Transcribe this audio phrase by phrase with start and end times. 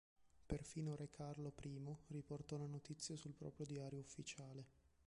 [0.47, 4.65] Perfino Re Carlo I riportò la notizia sul proprio diario ufficiale.